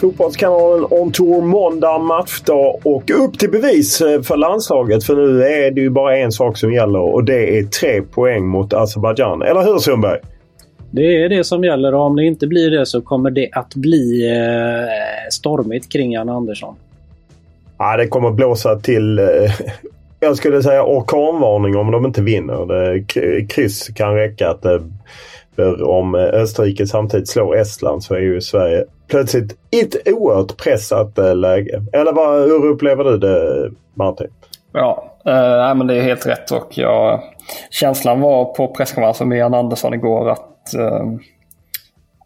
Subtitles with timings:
[0.00, 5.04] Fotbollskanalen On Tour måndag matchdag och upp till bevis eh, för landslaget.
[5.04, 8.46] För nu är det ju bara en sak som gäller och det är tre poäng
[8.46, 9.42] mot Azerbajdzjan.
[9.42, 10.18] Eller hur Sundberg?
[10.90, 13.74] Det är det som gäller och om det inte blir det så kommer det att
[13.74, 16.76] bli eh, stormigt kring Jan Andersson.
[17.78, 19.24] Ja, det kommer blåsa till, eh,
[20.20, 22.66] jag skulle säga orkanvarning om de inte vinner.
[22.66, 23.04] Det,
[23.48, 24.50] kryss kan räcka.
[24.50, 24.80] Att, eh,
[25.82, 31.36] om Österrike samtidigt slår Estland så är ju Sverige plötsligt i ett oerhört pressat eh,
[31.36, 31.82] läge.
[31.92, 34.28] Eller vad, hur upplever du det Martin?
[34.72, 37.22] Ja, eh, men det är helt rätt och jag,
[37.70, 41.06] känslan var på presskonferensen med Jan Andersson igår att eh,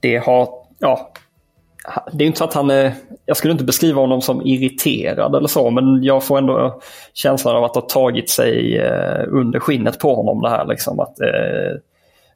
[0.03, 0.49] det har,
[0.79, 1.13] ja,
[2.13, 2.93] det är inte så att han är,
[3.27, 6.81] jag skulle inte beskriva honom som irriterad eller så, men jag får ändå
[7.15, 11.01] känslan av att det har tagit sig eh, under skinnet på honom det här liksom.
[11.01, 11.15] Att,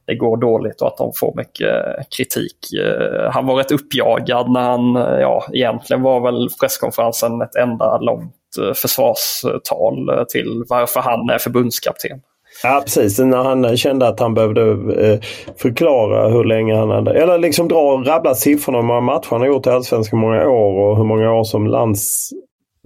[0.07, 2.57] det går dåligt och att de får mycket eh, kritik.
[2.83, 7.97] Eh, han var rätt uppjagad när han, eh, ja egentligen var väl presskonferensen ett enda
[7.97, 8.33] långt
[8.75, 12.19] försvarstal till varför han är förbundskapten.
[12.63, 14.61] Ja precis, när han kände att han behövde
[15.57, 19.39] förklara hur länge han hade, eller liksom dra och rabbla siffrorna hur många matcher han
[19.39, 22.31] har gjort i Allsvenskan många år och hur många år som lands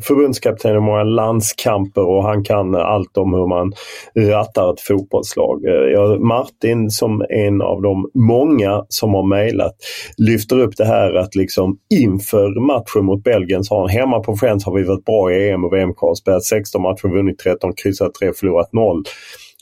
[0.01, 3.73] förbundskapten i många landskamper och han kan allt om hur man
[4.15, 5.65] rattar ett fotbollslag.
[5.65, 9.75] Eh, Martin som en av de många som har mejlat
[10.17, 14.35] lyfter upp det här att liksom inför matchen mot Belgien så har han hemma på
[14.35, 18.13] Friends har vi varit bra i EM och VM-kval, spelat 16 matcher, vunnit 13, kryssat
[18.13, 19.03] 3, förlorat 0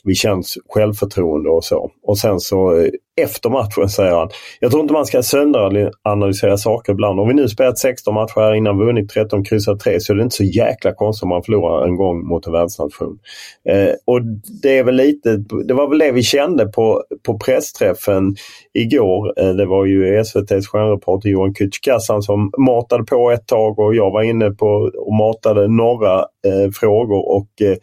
[0.04, 1.90] vi känns självförtroende och så.
[2.02, 2.88] Och sen så eh,
[3.22, 4.30] efter matchen säger han,
[4.60, 7.20] jag tror inte man ska sönderanalysera saker ibland.
[7.20, 10.22] Om vi nu spelat 16 matcher här innan, vunnit 13, kryssat 3 så är det
[10.22, 13.18] inte så jäkla konstigt om man förlorar en gång mot en världsnation.
[13.68, 14.20] Eh, och
[14.62, 18.36] det är väl lite, det var väl det vi kände på, på pressträffen
[18.74, 19.40] igår.
[19.40, 24.10] Eh, det var ju SVTs stjärnreporter Johan Kücükaslan som matade på ett tag och jag
[24.10, 27.76] var inne på och matade några eh, frågor och eh,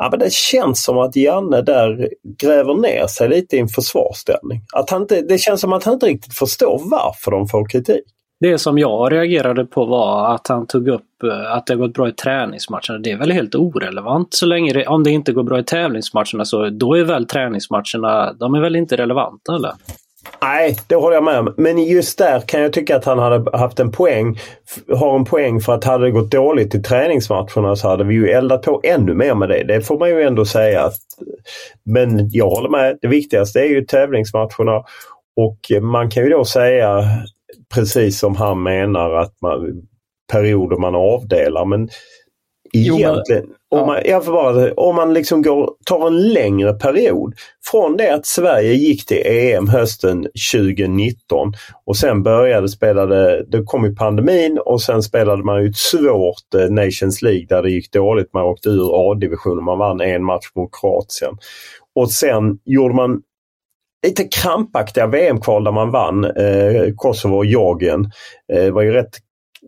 [0.00, 2.08] Ja, men det känns som att Janne där
[2.40, 4.60] gräver ner sig lite i en försvarsställning.
[4.74, 8.04] Att han inte, det känns som att han inte riktigt förstår varför de får kritik.
[8.40, 11.94] Det som jag reagerade på var att han tog upp eh, att det har gått
[11.94, 12.98] bra i träningsmatcherna.
[12.98, 16.44] Det är väl helt orelevant så länge det, om det inte går bra i tävlingsmatcherna
[16.44, 19.72] så då är väl träningsmatcherna, de är väl inte relevanta eller?
[20.42, 21.54] Nej, det håller jag med om.
[21.56, 24.38] Men just där kan jag tycka att han hade haft en poäng.
[24.94, 28.28] Har en poäng för att hade det gått dåligt i träningsmatcherna så hade vi ju
[28.28, 29.64] eldat på ännu mer med det.
[29.64, 30.90] Det får man ju ändå säga.
[31.84, 32.98] men jag håller med.
[33.02, 34.84] Det viktigaste är ju tävlingsmatcherna.
[35.36, 37.04] Och man kan ju då säga,
[37.74, 39.82] precis som han menar, att man,
[40.32, 41.64] perioder man avdelar.
[41.64, 41.88] Men
[42.72, 43.42] Egentligen.
[43.44, 44.22] Jo, men, om, man, ja.
[44.26, 47.34] bara, om man liksom går, tar en längre period.
[47.70, 51.52] Från det att Sverige gick till EM hösten 2019
[51.84, 55.76] och sen började spela det, det kom ju pandemin och sen spelade man ju ett
[55.76, 58.32] svårt eh, Nations League där det gick dåligt.
[58.32, 61.36] Man åkte ur A-divisionen, man vann en match mot Kroatien.
[61.94, 63.22] Och sen gjorde man
[64.06, 66.24] lite krampaktiga VM-kval där man vann.
[66.24, 68.10] Eh, Kosovo och Georgien.
[68.52, 69.18] Eh, var ju rätt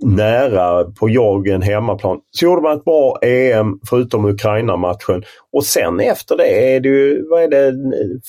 [0.03, 0.17] Mm.
[0.17, 2.21] nära på Georgien hemmaplan.
[2.31, 5.23] Så gjorde man ett bra EM förutom Ukraina-matchen.
[5.53, 7.73] Och sen efter det är det ju, vad är det,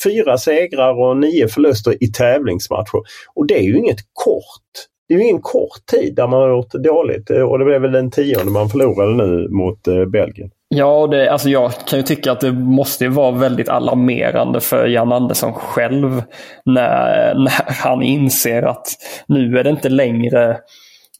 [0.03, 3.01] fyra segrar och nio förluster i tävlingsmatcher.
[3.35, 4.87] Och det är ju inget kort.
[5.07, 7.29] Det är ju ingen kort tid där man har gjort dåligt.
[7.29, 10.49] Och det blev väl den tionde man förlorade nu mot eh, Belgien.
[10.75, 15.11] Ja, det, alltså jag kan ju tycka att det måste vara väldigt alarmerande för Jan
[15.11, 16.23] Andersson själv
[16.65, 18.87] när, när han inser att
[19.27, 20.57] nu är det inte längre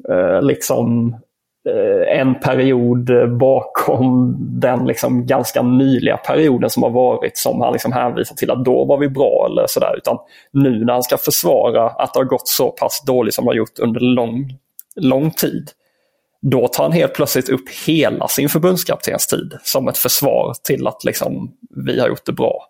[0.09, 1.15] Eh, liksom
[1.69, 3.09] eh, en period
[3.39, 8.65] bakom den liksom ganska nyliga perioden som har varit som han liksom hänvisar till att
[8.65, 9.98] då var vi bra eller sådär.
[9.98, 10.18] Utan
[10.51, 13.56] nu när han ska försvara att det har gått så pass dåligt som det har
[13.56, 14.57] gjort under lång,
[14.95, 15.69] lång tid
[16.42, 21.51] då tar han helt plötsligt upp hela sin förbundskaptenstid som ett försvar till att liksom,
[21.86, 22.65] vi har gjort det bra.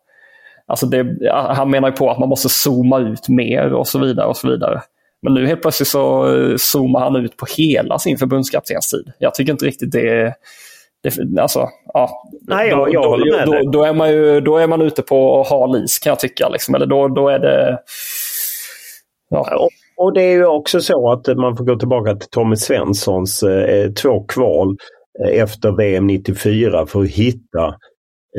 [0.65, 4.27] Alltså det, han menar ju på att man måste zooma ut mer och så vidare.
[4.27, 4.81] och så vidare.
[5.21, 9.11] Men nu helt plötsligt så eh, zoomar han ut på hela sin förbundskaptenstid.
[9.19, 10.33] Jag tycker inte riktigt det
[11.03, 12.09] det, alltså, ja.
[12.47, 15.45] Nej, jag, jag då, då, då, då, är man ju, då är man ute på
[15.49, 16.49] hal is kan jag tycka.
[16.49, 16.75] Liksom.
[16.75, 17.79] Eller då, då är det...
[19.29, 19.69] Ja.
[19.97, 23.91] Och det är ju också så att man får gå tillbaka till Tommy Svenssons eh,
[23.91, 24.77] två kval
[25.23, 27.67] eh, efter VM 94 för att hitta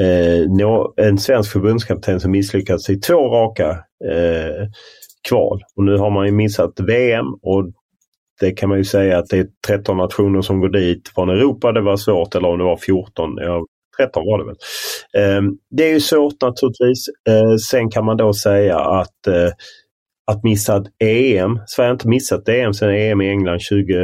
[0.00, 3.70] eh, en svensk förbundskapten som misslyckats i två raka
[4.11, 4.69] eh,
[5.29, 5.61] kval.
[5.77, 7.73] Och nu har man ju missat VM och
[8.41, 11.73] det kan man ju säga att det är 13 nationer som går dit från Europa.
[11.73, 13.37] Det var svårt, eller om det var 14.
[13.37, 13.67] Ja,
[13.97, 14.57] 13 var det väl.
[15.19, 17.07] Ehm, det är ju svårt naturligtvis.
[17.29, 19.51] Ehm, sen kan man då säga att eh,
[20.27, 21.61] att missa ett EM.
[21.67, 23.95] Sverige har inte missat EM sedan EM i England 20,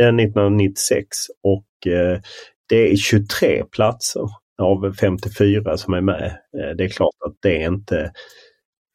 [0.00, 1.06] eh, 1996
[1.42, 2.20] och eh,
[2.68, 4.22] det är 23 platser
[4.62, 6.24] av 54 som är med.
[6.58, 8.12] Eh, det är klart att det är inte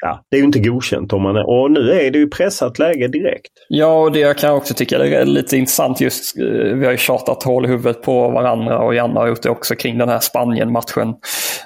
[0.01, 2.80] Ja, det är ju inte godkänt om man är, och nu är det ju pressat
[2.80, 3.51] läge direkt.
[3.69, 6.98] Ja, och det jag kan också tycka är lite intressant just, eh, vi har ju
[6.98, 10.19] tjatat hål i huvudet på varandra och Janne har gjort det också kring den här
[10.19, 11.07] Spanien-matchen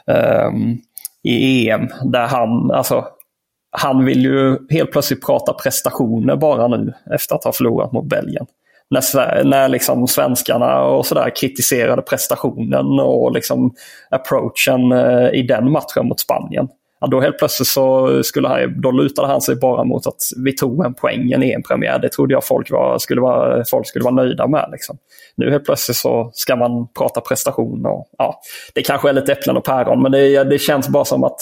[0.06, 0.78] um,
[1.24, 1.88] i EM.
[2.12, 3.06] Där han, alltså
[3.72, 8.46] han vill ju helt plötsligt prata prestationer bara nu efter att ha förlorat mot Belgien.
[8.90, 13.74] När, när liksom svenskarna och sådär kritiserade prestationen och liksom
[14.10, 16.68] approachen eh, i den matchen mot Spanien.
[17.04, 20.56] Ja, då helt plötsligt så skulle han, då lutade han sig bara mot att vi
[20.56, 22.00] tog en poäng i en EM-premiär.
[22.00, 24.70] Det trodde jag folk, var, skulle, vara, folk skulle vara nöjda med.
[24.72, 24.98] Liksom.
[25.36, 27.86] Nu helt plötsligt så ska man prata prestation.
[27.86, 28.42] Och, ja,
[28.76, 31.40] det kanske är lite äpplen och päron men det, det känns bara som att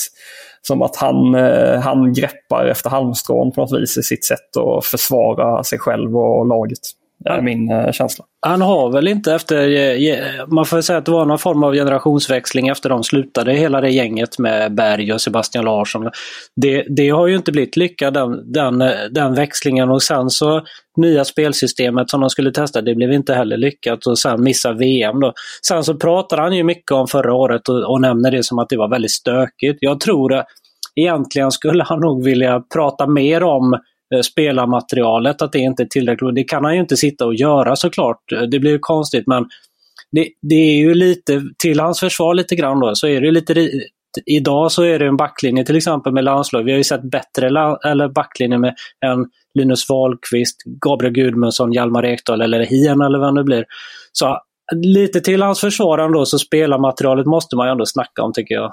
[0.62, 4.86] som att han, eh, han greppar efter halmstrån på något vis i sitt sätt att
[4.86, 6.80] försvara sig själv och laget.
[7.26, 8.26] Är min eh, känsla.
[8.46, 12.68] Han har väl inte efter, man får säga att det var någon form av generationsväxling
[12.68, 16.10] efter de slutade, hela det gänget med Berg och Sebastian Larsson.
[16.56, 20.62] Det, det har ju inte blivit lyckat den, den, den växlingen och sen så
[20.98, 25.20] nya spelsystemet som de skulle testa, det blev inte heller lyckat och sen missa VM
[25.20, 25.34] då.
[25.68, 28.70] Sen så pratar han ju mycket om förra året och, och nämner det som att
[28.70, 29.78] det var väldigt stökigt.
[29.80, 30.46] Jag tror att
[30.96, 33.80] egentligen skulle han nog vilja prata mer om Eh,
[34.16, 36.36] Eh, spelarmaterialet, att det inte är tillräckligt.
[36.36, 38.32] Det kan han ju inte sitta och göra såklart.
[38.32, 39.46] Eh, det blir konstigt men
[40.12, 43.70] det, det, är ju lite, till hans försvar lite grann då, så är det lite
[44.26, 46.64] Idag så är det en backlinje till exempel med landslag.
[46.64, 47.48] Vi har ju sett bättre
[47.86, 53.44] eller backlinje med en Linus Wahlqvist, Gabriel Gudmundsson, Hjalmar Ekdal eller Hien eller vem det
[53.44, 53.66] blir.
[54.12, 54.40] Så
[54.76, 58.72] lite till hans försvar ändå så spelarmaterialet måste man ju ändå snacka om tycker jag.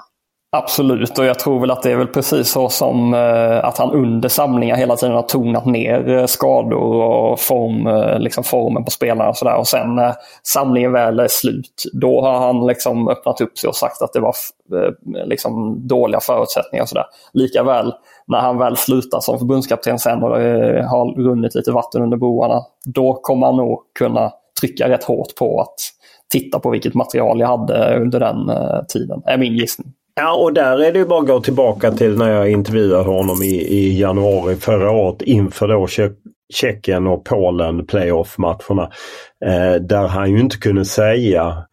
[0.51, 3.91] Absolut, och jag tror väl att det är väl precis så som eh, att han
[3.91, 8.91] under samlingar hela tiden har tonat ner eh, skador och form, eh, liksom formen på
[8.91, 9.29] spelarna.
[9.29, 9.55] Och, så där.
[9.55, 13.75] och sen när samlingen väl är slut, då har han liksom öppnat upp sig och
[13.75, 14.33] sagt att det var
[14.73, 16.83] eh, liksom dåliga förutsättningar.
[16.83, 17.05] Och så där.
[17.33, 17.93] Likaväl
[18.27, 22.61] när han väl slutar som förbundskapten sen och det har runnit lite vatten under broarna,
[22.85, 25.75] då kommer han nog kunna trycka rätt hårt på att
[26.31, 28.51] titta på vilket material jag hade under den
[28.87, 29.93] tiden, är min gissning.
[30.21, 33.43] Ja, och där är det ju bara att gå tillbaka till när jag intervjuade honom
[33.43, 35.87] i, i januari förra året inför då
[36.53, 38.91] Tjeckien och Polen playoff-matcherna.
[39.45, 41.63] Eh, där han ju inte kunde säga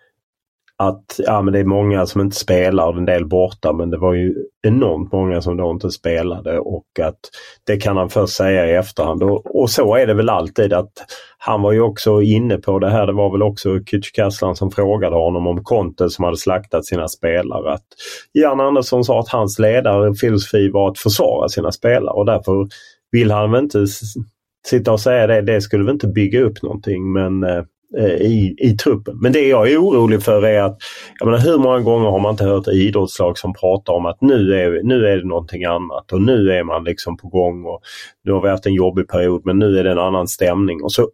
[0.78, 3.99] att ja, men det är många som inte spelar och en del borta men det
[3.99, 4.35] var ju
[4.66, 7.18] enormt många som då inte spelade och att
[7.66, 9.23] det kan han först säga i efterhand.
[9.23, 10.92] Och, och så är det väl alltid att
[11.38, 13.06] han var ju också inne på det här.
[13.06, 17.73] Det var väl också Kücükaslan som frågade honom om Conte som hade slaktat sina spelare.
[17.73, 17.87] Att
[18.33, 22.68] Jan Andersson sa att hans ledarfilosofi var att försvara sina spelare och därför
[23.11, 23.87] vill han väl inte
[24.66, 25.42] sitta och säga det.
[25.42, 27.64] Det skulle väl inte bygga upp någonting men eh,
[27.95, 29.19] Eh, i, i truppen.
[29.21, 30.78] Men det jag är orolig för är att,
[31.19, 34.55] jag menar hur många gånger har man inte hört idrottslag som pratar om att nu
[34.55, 37.81] är, nu är det någonting annat och nu är man liksom på gång och
[38.25, 40.83] nu har vi haft en jobbig period men nu är det en annan stämning.
[40.83, 41.11] Och så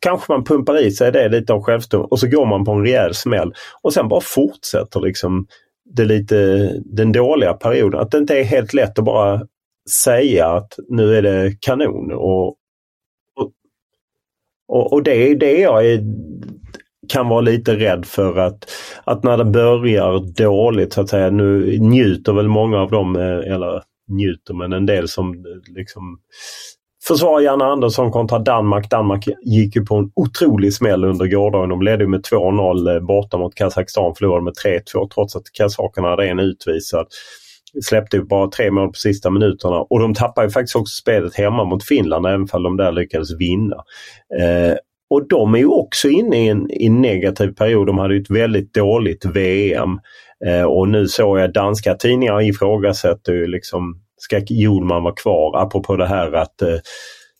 [0.00, 2.84] kanske man pumpar i sig det lite av självförtroende och så går man på en
[2.84, 5.46] rejäl smäll och sen bara fortsätter liksom
[5.94, 6.36] det lite,
[6.84, 8.00] den dåliga perioden.
[8.00, 9.40] Att det inte är helt lätt att bara
[9.90, 12.12] säga att nu är det kanon.
[12.12, 12.56] Och,
[14.72, 16.00] och, och det är det jag är,
[17.08, 18.70] kan vara lite rädd för att,
[19.04, 23.52] att när det börjar dåligt så att säga, nu njuter väl många av dem, eh,
[23.54, 26.18] eller njuter men en del som eh, liksom
[27.08, 28.90] försvarar Janne Andersson kontra Danmark.
[28.90, 31.68] Danmark gick ju på en otrolig smäll under gårdagen.
[31.68, 34.54] De ledde med 2-0 eh, borta mot Kazakstan, förlorade med
[34.94, 37.06] 3-2 trots att kazakerna hade en utvisad.
[37.84, 41.64] Släppte ju bara tre mål på sista minuterna och de tappade faktiskt också spelet hemma
[41.64, 43.76] mot Finland även om de där lyckades vinna.
[44.40, 44.76] Eh,
[45.10, 47.86] och de är ju också inne i en, i en negativ period.
[47.86, 49.98] De hade ett väldigt dåligt VM.
[50.46, 55.62] Eh, och nu såg jag danska tidningar ifrågasätter ju liksom ska Jonman vara kvar?
[55.62, 56.76] Apropå det här att eh,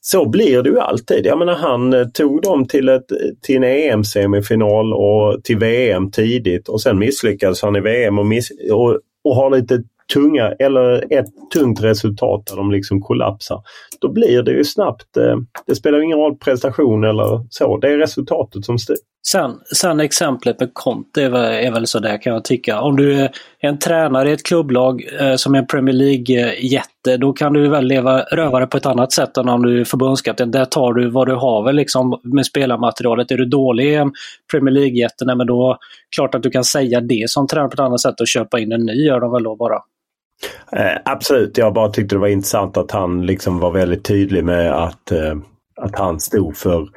[0.00, 1.26] så blir det ju alltid.
[1.26, 3.06] Jag menar han eh, tog dem till, ett,
[3.42, 8.50] till en EM-semifinal och till VM tidigt och sen misslyckades han i VM och, miss,
[8.72, 9.82] och, och har lite
[10.14, 13.62] tunga eller ett tungt resultat där de liksom kollapsar.
[14.00, 17.98] Då blir det ju snabbt, eh, det spelar ingen roll prestation eller så, det är
[17.98, 18.96] resultatet som styr.
[19.26, 22.80] Sen, sen exemplet med Conte är väl, är väl sådär kan jag tycka.
[22.80, 27.32] Om du är en tränare i ett klubblag eh, som är en Premier League-jätte, då
[27.32, 30.50] kan du väl leva rövare på ett annat sätt än om du är förbundskapten.
[30.50, 33.30] Där tar du vad du har väl liksom med spelarmaterialet.
[33.30, 34.12] Är du dålig i en
[34.50, 35.78] Premier League-jätte, men då
[36.16, 38.72] klart att du kan säga det som tränare på ett annat sätt och köpa in
[38.72, 39.78] en ny gör de väl då bara.
[40.76, 44.84] Eh, absolut, jag bara tyckte det var intressant att han liksom var väldigt tydlig med
[44.84, 45.34] att, eh,
[45.80, 46.88] att han stod för,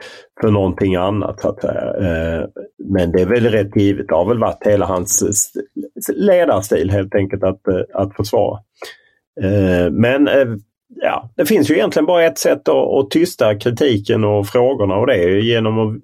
[0.41, 1.41] för någonting annat.
[1.41, 1.81] Så att säga.
[1.81, 2.45] Eh,
[2.89, 5.53] men det är väl rätt givet, det har väl varit hela hans
[6.13, 8.59] ledarstil helt enkelt att, eh, att försvara.
[9.41, 10.47] Eh, men eh,
[11.01, 15.07] ja, det finns ju egentligen bara ett sätt att, att tysta kritiken och frågorna och
[15.07, 16.01] det är genom att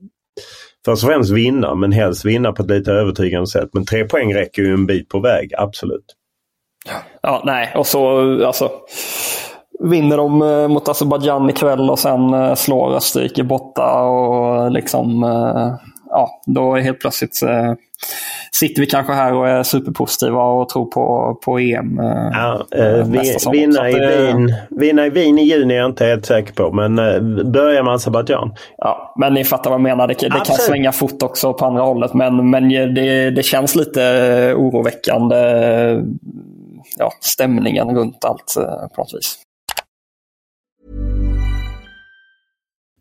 [0.86, 3.70] först och främst vinna men helst vinna på ett lite övertygande sätt.
[3.74, 6.16] Men tre poäng räcker ju en bit på väg, absolut.
[7.22, 8.72] Ja, nej, och så alltså
[9.84, 15.74] vinner de eh, mot Azerbajdzjan ikväll och sen eh, slår Österrike borta och liksom eh,
[16.10, 17.40] ja, då är helt plötsligt
[18.52, 22.00] sitter vi kanske här och är superpositiva och tror på, på EM.
[22.34, 23.08] Ja, eh,
[23.52, 26.96] vinna, i Wien, vinna i Wien i juni är jag inte helt säker på, men
[27.52, 28.54] börja med Azerbajdzjan.
[28.78, 30.08] Ja, men ni fattar vad jag menar.
[30.08, 34.02] Det, det kan svänga fort också på andra hållet, men, men det, det känns lite
[34.58, 35.38] oroväckande
[37.02, 39.38] ja, stämningen runt allt eh, på något vis.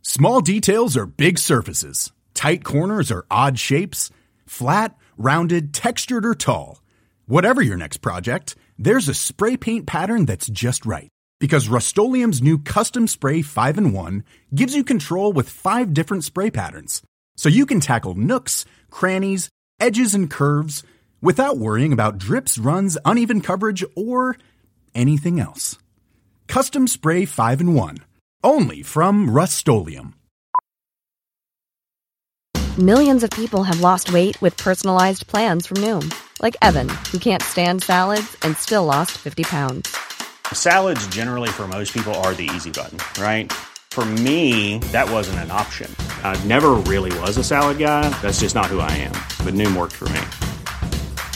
[0.03, 2.13] Small details are big surfaces.
[2.35, 4.11] Tight corners are odd shapes.
[4.47, 6.81] Flat, rounded, textured or tall.
[7.27, 11.09] Whatever your next project, there's a spray paint pattern that's just right.
[11.39, 16.51] Because Rust new Custom Spray 5 in 1 gives you control with five different spray
[16.51, 17.03] patterns.
[17.37, 20.83] So you can tackle nooks, crannies, edges, and curves–
[21.21, 24.37] without worrying about drips, runs, uneven coverage, or
[24.95, 25.79] anything else.
[26.47, 27.99] Custom Spray 5 and 1.
[28.43, 29.69] Only from Rust
[32.79, 37.43] Millions of people have lost weight with personalized plans from Noom, like Evan, who can't
[37.43, 39.95] stand salads and still lost 50 pounds.
[40.53, 43.53] Salads, generally, for most people, are the easy button, right?
[43.91, 45.95] For me, that wasn't an option.
[46.23, 48.09] I never really was a salad guy.
[48.23, 49.13] That's just not who I am.
[49.45, 50.50] But Noom worked for me.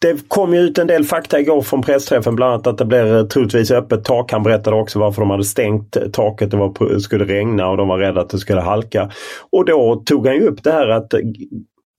[0.00, 3.16] Det kom ju ut en del fakta igår från pressträffen, bland annat att det blir
[3.16, 4.32] eh, troligtvis öppet tak.
[4.32, 6.50] Han berättade också varför de hade stängt eh, taket.
[6.50, 9.10] Det var, skulle regna och de var rädda att det skulle halka.
[9.52, 11.20] Och då tog han ju upp det här att eh,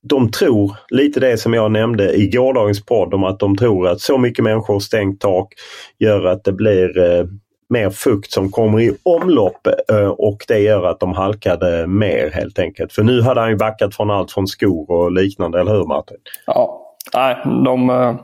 [0.03, 4.01] de tror, lite det som jag nämnde i gårdagens podd, om att de tror att
[4.01, 5.53] så mycket människor stängt tak
[6.00, 7.25] gör att det blir eh,
[7.70, 12.60] mer fukt som kommer i omlopp eh, och det gör att de halkade mer helt
[12.60, 12.93] enkelt.
[12.93, 16.17] För nu hade han ju backat från allt från skor och liknande, eller hur Martin?
[16.46, 18.15] Ja, nej, de, eh,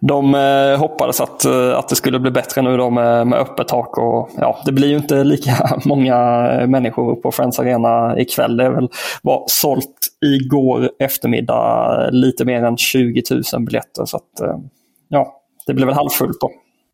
[0.00, 3.68] de eh, hoppades att, eh, att det skulle bli bättre nu då med, med öppet
[3.68, 3.98] tak.
[3.98, 6.16] Och, ja, det blir ju inte lika många
[6.66, 8.56] människor på Friends Arena ikväll.
[8.56, 8.88] Det väl,
[9.22, 14.04] var sålt igår eftermiddag lite mer än 20 000 biljetter.
[14.04, 14.62] Så att,
[15.08, 15.34] ja,
[15.66, 16.50] det blev väl halvfullt då.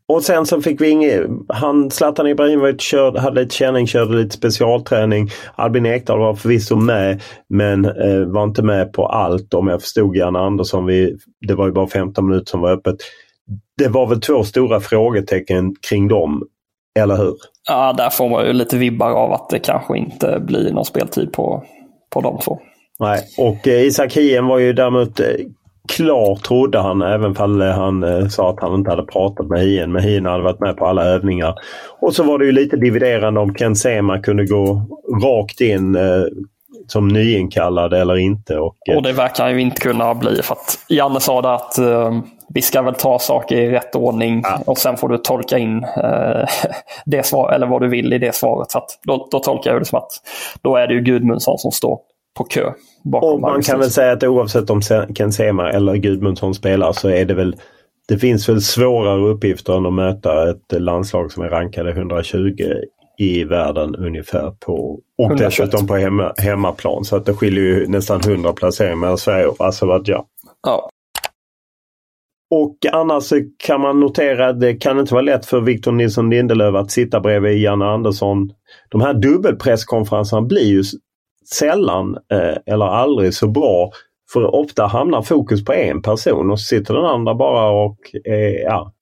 [0.08, 4.36] Och sen så fick vi inget, han Zlatan Ibrahimovic körde, hade lite känning, körde lite
[4.36, 5.28] specialträning.
[5.54, 10.16] Albin Ekdal var förvisso med men eh, var inte med på allt om jag förstod
[10.16, 10.86] Jan Andersson.
[10.86, 12.96] Vi, det var ju bara 15 minuter som var öppet.
[13.78, 16.42] Det var väl två stora frågetecken kring dem,
[16.98, 17.34] eller hur?
[17.68, 21.32] Ja, där får man ju lite vibbar av att det kanske inte blir någon speltid
[21.32, 21.64] på,
[22.10, 22.58] på de två.
[23.00, 25.26] Nej, och eh, Isak Hien var ju däremot eh,
[25.88, 29.92] klar trodde han, även fall han eh, sa att han inte hade pratat med Hien.
[29.92, 31.54] Men Hien hade varit med på alla övningar.
[32.00, 34.86] Och så var det ju lite dividerande om Ken Sema kunde gå
[35.22, 36.24] rakt in eh,
[36.86, 38.58] som nyinkallad eller inte.
[38.58, 41.78] Och, eh, och det verkar ju inte kunna bli för att Janne sa det att
[41.78, 44.60] eh, vi ska väl ta saker i rätt ordning ja.
[44.66, 46.48] och sen får du tolka in eh,
[47.04, 48.70] det svar, eller vad du vill i det svaret.
[48.70, 50.10] Så då, då tolkar jag det som att
[50.62, 51.98] då är det ju Gudmundsson som står
[52.34, 52.72] på kö.
[53.12, 54.80] Och man kan väl säga att oavsett om
[55.14, 57.56] Ken Sema eller Gudmundsson spelar så är det väl
[58.08, 62.52] det finns väl svårare uppgifter än att möta ett landslag som är rankade 120
[63.18, 65.50] i världen ungefär på och 121.
[65.50, 67.04] dessutom på hemma, hemmaplan.
[67.04, 70.24] Så att det skiljer ju nästan 100 placeringar mellan Sverige och Azerbajdzjan.
[70.66, 70.90] Ja.
[72.50, 73.32] Och annars
[73.66, 77.20] kan man notera att det kan inte vara lätt för Victor Nilsson Lindelöf att sitta
[77.20, 78.50] bredvid Janne Andersson.
[78.90, 80.82] De här dubbelpresskonferenserna blir ju
[81.48, 83.90] sällan eh, eller aldrig så bra.
[84.32, 88.62] För ofta hamnar fokus på en person och så sitter den andra bara och eh,
[88.64, 88.94] ja,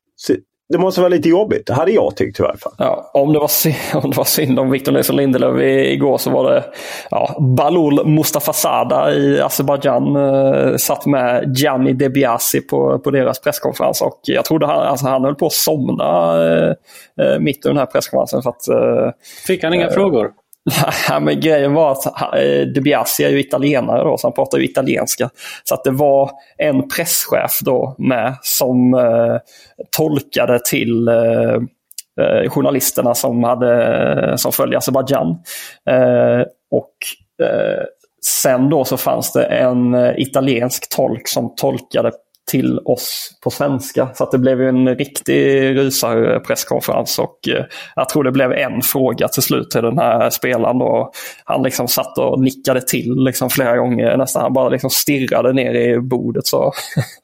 [0.73, 1.67] det måste vara lite jobbigt.
[1.67, 2.73] Det hade jag tyckt i varje fall.
[2.79, 6.31] Ja, om, det var synd, om det var synd om Victor Nilsson Lindelöf igår så
[6.31, 6.65] var det
[7.11, 14.03] ja, Balul Mustafazada i Azerbajdzjan eh, satt med Gianni Debiasi på, på deras presskonferens.
[14.03, 16.75] Och jag trodde han, alltså han höll på att somna eh,
[17.21, 18.43] eh mitt i den här presskonferensen.
[18.43, 19.11] För att, eh,
[19.47, 20.31] Fick han inga eh, frågor?
[21.09, 24.59] Ja, men grejen var att eh, De Biasi är ju italienare då, så han pratar
[24.59, 25.31] ju italienska.
[25.65, 29.37] Så att det var en presschef då med som eh,
[29.97, 31.55] tolkade till eh,
[32.21, 33.85] eh journalisterna som, hade,
[34.31, 35.29] eh, som följde Azerbajdzjan.
[35.91, 36.95] Eh, och
[37.47, 37.85] eh,
[38.43, 42.13] sen då så fanns det en italiensk tolk som tolkade
[42.51, 44.09] till oss på svenska.
[44.15, 47.65] Så att det blev en riktig rysarpresskonferens och eh,
[47.97, 50.79] jag tror det blev en fråga till slut till den här spelaren.
[50.79, 51.13] Då.
[51.45, 54.43] Han liksom satt och nickade till liksom flera gånger nästan.
[54.43, 56.47] Han bara liksom stirrade ner i bordet.
[56.47, 56.73] Så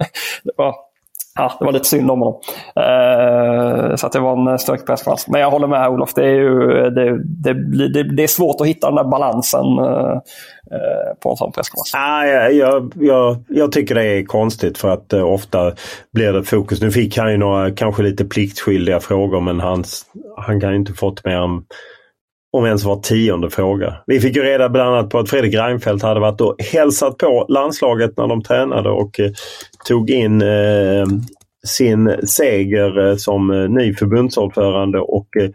[0.45, 0.75] det var
[1.39, 2.41] ja, det var lite synd om honom.
[2.79, 5.29] Uh, så att det var en eh, stökig presskonferens.
[5.29, 6.15] Men jag håller med Olof.
[6.15, 10.19] Det är, ju, det, det, det, det är svårt att hitta den där balansen uh,
[10.73, 11.95] Eh, på en sån presskonferens.
[11.95, 15.73] Ah, ja, jag, jag, jag tycker det är konstigt för att eh, ofta
[16.13, 16.81] blir det fokus.
[16.81, 20.93] Nu fick han ju några kanske lite pliktskyldiga frågor men hans, han kan ju inte
[20.93, 21.63] fått mer än
[22.53, 23.95] om ens var tionde fråga.
[24.07, 27.47] Vi fick ju reda bland annat på att Fredrik Reinfeldt hade varit och hälsat på
[27.49, 29.31] landslaget när de tränade och eh,
[29.89, 31.07] tog in eh,
[31.67, 35.51] sin seger eh, som eh, ny förbundsordförande och eh,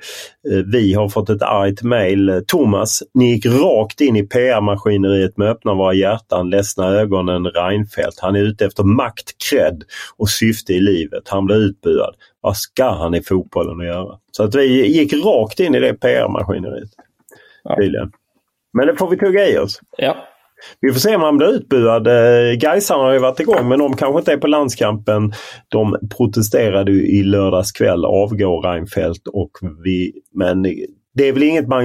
[0.66, 2.44] vi har fått ett argt mejl.
[2.48, 8.20] Thomas, ni gick rakt in i PR-maskineriet med öppna våra hjärtan, ledsna ögonen Reinfeldt.
[8.20, 9.84] Han är ute efter makt, cred
[10.18, 11.30] och syfte i livet.
[11.30, 12.16] Han blir utbuad.
[12.42, 14.18] Vad ska han i fotbollen att göra?
[14.32, 16.90] Så att vi gick rakt in i det PR-maskineriet.
[17.64, 18.10] Ja.
[18.74, 19.80] Men det får vi tugga i oss.
[19.98, 20.18] Ja.
[20.82, 22.08] Vi får se om han blir utbuad.
[22.08, 25.34] Eh, Gaisarna har ju varit igång men de kanske inte är på landskampen.
[25.68, 29.52] De protesterade i lördags kväll, avgår Reinfeldt och
[29.84, 30.14] vi...
[30.36, 30.64] Men
[31.16, 31.84] det är väl inget man...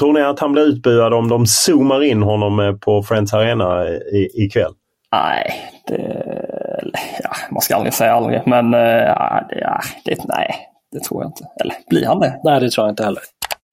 [0.00, 3.86] Tror ni att han blir utbuad om de zoomar in honom eh, på Friends Arena
[4.34, 4.72] ikväll?
[5.12, 5.52] Nej,
[5.86, 6.28] det,
[7.22, 8.42] ja, man ska aldrig säga aldrig.
[8.46, 10.56] Men eh, ja, det, ja, det, nej,
[10.92, 11.44] det tror jag inte.
[11.60, 12.40] Eller blir han det?
[12.44, 13.22] Nej, det tror jag inte heller.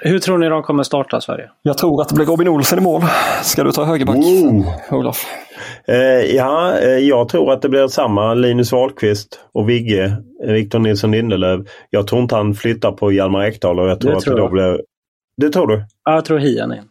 [0.04, 1.50] Hur tror ni de kommer starta Sverige?
[1.62, 3.02] Jag tror att det blir Robin Olsen i mål.
[3.44, 4.94] Ska du ta högerback, oh.
[4.94, 5.26] Olof?
[5.88, 5.96] Eh,
[6.36, 11.12] ja, eh, jag tror att det blir samma Linus Wahlqvist och Vigge, eh, Victor Nilsson
[11.12, 11.68] Lindelöf.
[11.90, 14.42] Jag tror inte han flyttar på Hjalmar Ekdal och jag tror det att tror det
[14.42, 14.82] då blir...
[15.38, 15.86] Det tror du?
[16.04, 16.84] Ja, jag tror Hian in.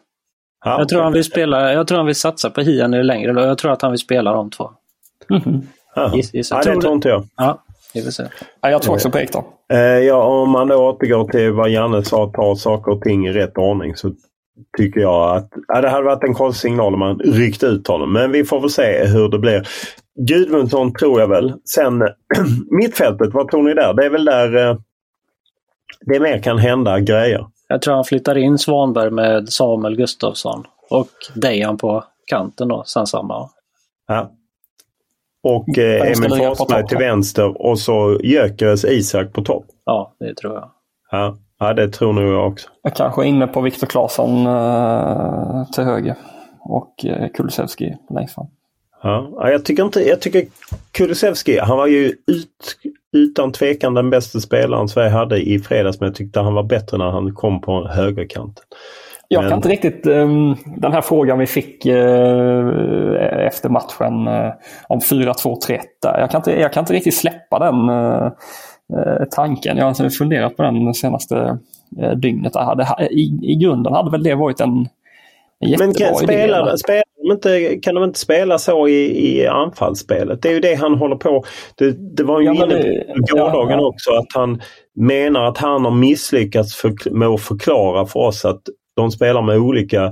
[0.65, 3.47] Ja, jag, tror han vill spela, jag tror han vill satsa på Hian längre.
[3.47, 4.71] Jag tror att han vill spela de två.
[5.31, 6.17] Mm -hmm.
[6.17, 6.53] Giss, giss.
[6.53, 7.27] Nej, det tror inte jag.
[7.37, 7.65] Ja,
[7.95, 8.23] vi får se.
[8.61, 9.45] Ja, jag tror också på Ekdal.
[9.73, 13.33] Eh, ja, om man då återgår till vad Janne sa, ta saker och ting i
[13.33, 14.13] rätt ordning, så
[14.79, 18.13] tycker jag att ja, det hade varit en konstig signal om man ryckt ut honom.
[18.13, 19.69] Men vi får väl se hur det blir.
[20.19, 21.53] Gudmundsson tror jag väl.
[21.65, 21.99] Sen
[22.71, 23.95] mittfältet, vad tror ni där?
[23.95, 24.77] Det är väl där eh,
[26.01, 27.47] det mer kan hända grejer.
[27.69, 33.07] Jag tror han flyttar in Svanberg med Samuel Gustafsson och Dejan på kanten då, sen
[33.07, 33.51] samma.
[34.07, 34.31] Ja.
[35.45, 39.65] Och eh, Emil Forsberg till vänster och så Gyökeres Isak på topp.
[39.85, 40.71] Ja, det tror jag.
[41.11, 42.69] Ja, ja det tror nog jag också.
[42.83, 46.15] Jag kanske är inne på Viktor Claesson eh, till höger
[46.61, 48.47] och eh, Kulusevski längst fram.
[49.03, 50.45] Ja, jag tycker inte, jag tycker
[50.93, 52.77] Kulusevski, han var ju ut,
[53.13, 56.99] utan tvekan den bästa spelaren Sverige hade i fredags men jag tyckte han var bättre
[56.99, 58.65] när han kom på högerkanten.
[59.29, 63.15] Jag kan inte riktigt, um, den här frågan vi fick uh,
[63.47, 64.53] efter matchen uh,
[64.89, 65.81] om 4-2-3-1.
[66.03, 68.31] Jag, kan inte, jag kan inte riktigt släppa den uh,
[69.31, 69.77] tanken.
[69.77, 71.59] Jag har funderat på den senaste
[72.17, 72.55] dygnet.
[72.55, 74.89] Hade, i, I grunden hade väl det varit en
[75.65, 76.17] jättebra Men kan, idé.
[76.17, 80.43] Spelar, spelar de inte, kan de inte spela så i, i anfallsspelet?
[80.43, 81.45] Det är ju det han håller på.
[81.75, 84.63] Det, det var ju ja, inne på gårdagen ja, också att han
[84.97, 88.63] menar att han har misslyckats för, med att förklara för oss att
[88.97, 90.05] de spelar med olika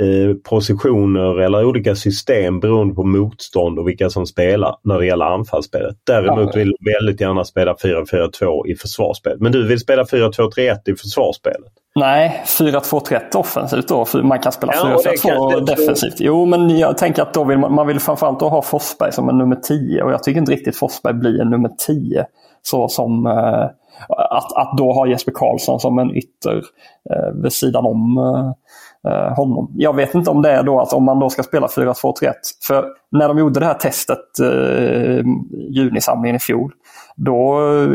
[0.00, 5.24] eh, positioner eller olika system beroende på motstånd och vilka som spelar när det gäller
[5.24, 5.96] anfallsspelet.
[6.06, 9.40] Däremot vill du väldigt gärna spela 4-4-2 i försvarsspelet.
[9.40, 11.72] Men du vill spela 4-2-3-1 i försvarsspelet?
[11.94, 14.06] Nej, 4-2-3-1 offensivt då.
[14.22, 16.14] Man kan spela 4-4-2 ja, defensivt.
[16.18, 19.28] Jo, men jag tänker att då vill man, man vill framförallt då ha Forsberg som
[19.28, 22.26] en nummer 10 och jag tycker inte riktigt Forsberg blir en nummer 10.
[22.62, 23.66] Så som eh,
[24.08, 26.62] att, att då ha Jesper Karlsson som en ytter
[27.10, 29.72] eh, vid sidan om eh, eh, honom.
[29.74, 32.32] Jag vet inte om det är då att om man då ska spela 4-2-3-1.
[32.66, 35.24] För när de gjorde det här testet eh,
[35.70, 36.72] junisamlingen i fjol.
[37.16, 37.88] Då eh,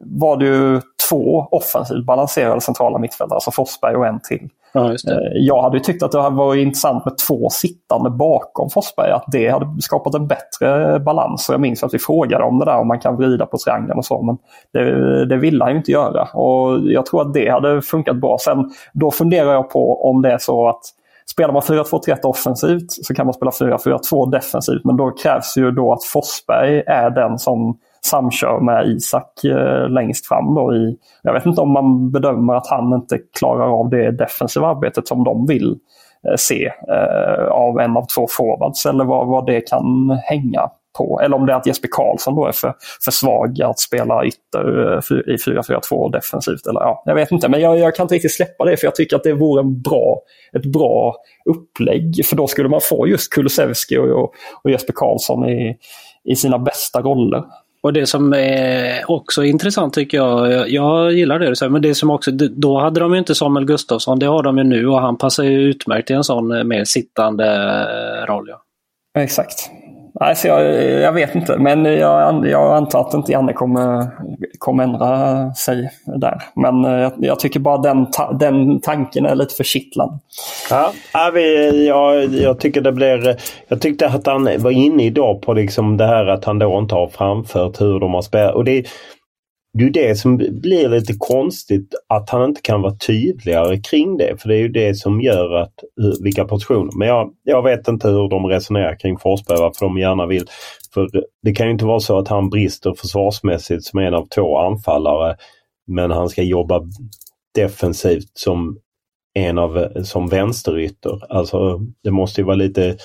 [0.00, 4.48] var det ju två offensivt balanserade centrala mittfältare, alltså Forsberg och en till.
[4.74, 4.96] Ja,
[5.34, 9.10] jag hade tyckt att det hade varit intressant med två sittande bakom Forsberg.
[9.10, 11.48] Att det hade skapat en bättre balans.
[11.48, 13.98] Och jag minns att vi frågade om det där, om man kan vrida på triangeln
[13.98, 14.22] och så.
[14.22, 14.38] Men
[14.72, 16.22] det, det ville han ju inte göra.
[16.22, 18.36] Och jag tror att det hade funkat bra.
[18.40, 20.82] Sen då funderar jag på om det är så att
[21.26, 24.84] Spelar man 4-2-3-1 offensivt så kan man spela 4-4-2 defensivt.
[24.84, 30.26] Men då krävs ju då att Forsberg är den som samkör med Isak eh, längst
[30.26, 30.54] fram.
[30.54, 34.66] Då i, jag vet inte om man bedömer att han inte klarar av det defensiva
[34.66, 35.76] arbetet som de vill
[36.28, 41.20] eh, se eh, av en av två forwards eller vad, vad det kan hänga på.
[41.24, 44.98] Eller om det är att Jesper Karlsson då är för, för svag att spela ytter
[45.30, 46.66] i 4-4-2 defensivt.
[46.66, 48.94] Eller, ja, jag vet inte, men jag, jag, kan inte riktigt släppa det för jag
[48.94, 50.20] tycker att det vore en bra,
[50.56, 52.26] ett bra upplägg.
[52.26, 54.34] För då skulle man få just Kulusevski och, och,
[54.64, 55.76] och Jesper Karlsson i,
[56.24, 57.44] i sina bästa roller.
[57.82, 61.94] Och det som är också intressant tycker jag, jag gillar det du säger, men det
[61.94, 65.00] som också, då hade de ju inte Samuel Gustafsson, det har de ju nu och
[65.00, 68.48] han passar ju utmärkt i en sån eh, mer sittande eh, roll.
[68.48, 68.62] Ja.
[69.22, 69.70] Exakt.
[70.22, 74.06] Alltså jag, jag vet inte, men jag, jag antar att inte Janne kommer,
[74.58, 76.42] kommer ändra sig där.
[76.54, 80.18] Men eh, jag, jag tycker bara den, ta, den tanken är lite för kittlande.
[80.70, 80.92] Ja,
[81.86, 83.36] jag, jag tycker det blir...
[83.68, 86.94] Jag tyckte att han var inne idag på liksom det här att han då inte
[86.94, 88.54] har framfört hur de har spelat.
[88.54, 88.86] Och det,
[89.74, 94.16] det är ju det som blir lite konstigt att han inte kan vara tydligare kring
[94.16, 94.42] det.
[94.42, 96.92] För det är ju det som gör att eh, vilka positioner.
[96.96, 100.44] Men jag, jag vet inte hur de resonerar kring Forsberg, varför de gärna vill.
[100.94, 104.26] För eh, det kan ju inte vara så att han brister försvarsmässigt som en av
[104.26, 105.36] två anfallare.
[105.86, 106.82] Men han ska jobba
[107.54, 108.78] defensivt som
[109.34, 111.32] en av eh, som vänsterytter.
[111.32, 112.96] Alltså det måste ju vara lite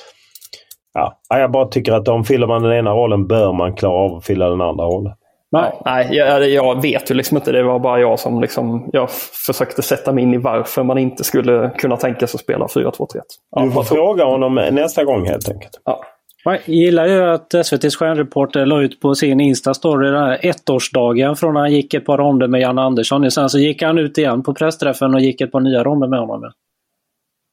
[0.93, 4.15] Ja, jag bara tycker att om fyller man den ena rollen bör man klara av
[4.15, 5.13] att fylla den andra rollen.
[5.51, 7.51] Nej, nej jag, jag, vet ju liksom inte.
[7.51, 9.11] Det var bara jag som liksom, jag
[9.45, 13.21] försökte sätta mig in i varför man inte skulle kunna tänka sig att spela 4-2-3-1.
[13.51, 15.81] Ja, du får fråga honom nästa gång helt enkelt.
[15.85, 16.03] Ja.
[16.43, 21.53] Jag gillar ju att SVTs stjärnreporter la ut på sin Insta-story den här ettårsdagen från
[21.53, 23.31] när han gick ett par ronder med Jan Andersson.
[23.31, 26.19] Sen så gick han ut igen på pressträffen och gick ett par nya ronder med
[26.19, 26.51] honom.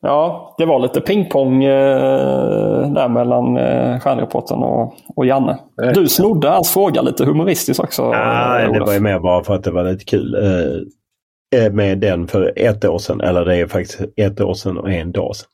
[0.07, 5.59] Ja, det var lite pingpong eh, där mellan eh, stjärnreportern och, och Janne.
[5.95, 8.11] Du snodde hans fråga lite humoristiskt också.
[8.11, 11.99] Nej, det var ju mer bara för att det var lite kul eh, eh, med
[11.99, 13.21] den för ett år sedan.
[13.21, 15.49] Eller det är faktiskt ett år sedan och en dag sedan.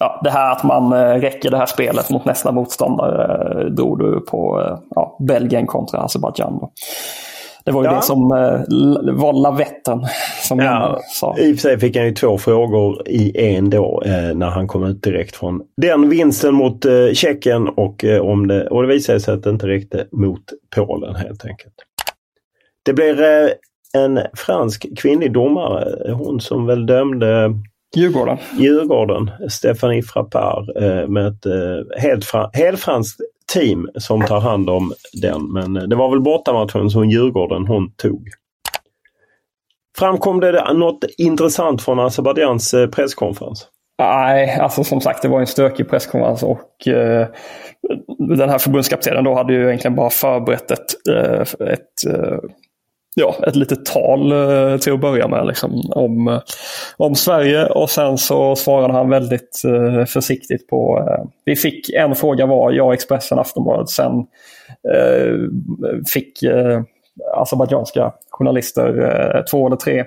[0.00, 3.98] Ja, det här att man eh, räcker det här spelet mot nästa motståndare eh, drog
[3.98, 6.68] du på eh, ja, Belgien kontra Azerbajdzjan.
[7.64, 7.96] Det var ju ja.
[7.96, 10.06] det som eh, var lavetten.
[10.48, 11.00] Som ja.
[11.12, 11.36] sa.
[11.38, 14.68] I och för sig fick han ju två frågor i en då eh, när han
[14.68, 18.88] kom ut direkt från den vinsten mot eh, Tjeckien och, eh, om det, och det
[18.88, 20.42] visade sig att det inte räckte mot
[20.76, 21.74] Polen helt enkelt.
[22.84, 23.50] Det blir eh,
[24.02, 27.54] en fransk kvinnlig domare, hon som väl dömde
[27.96, 28.38] Djurgården.
[28.58, 33.20] Djurgården, Stephanie Frappard eh, med ett eh, helt, fra, helt franskt
[33.52, 35.52] team som tar hand om den.
[35.52, 38.28] Men eh, det var väl bortamatchen som Djurgården hon tog.
[39.98, 43.68] Framkom det något intressant från Azerbajdzjans eh, presskonferens?
[43.98, 47.26] Nej, alltså som sagt det var en stökig presskonferens och eh,
[48.18, 52.10] den här förbundskaptenen då hade ju egentligen bara förberett ett, eh, ett, ett
[53.14, 56.40] ja, ett litet tal eh, till att börja med liksom, om, eh,
[56.96, 60.98] om Sverige och sen så svarade han väldigt eh, försiktigt på...
[60.98, 63.88] Eh, vi fick en fråga var, jag, Expressen, Aftonbladet.
[63.88, 64.12] Sen
[64.94, 65.34] eh,
[66.12, 66.44] fick
[67.34, 70.04] azerbajdzjanska journalister två eller tre.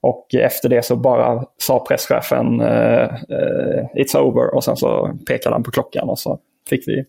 [0.00, 2.62] och efter det så bara sa presschefen
[3.94, 6.38] It's over och sen så pekade han på klockan och så
[6.70, 7.04] fick vi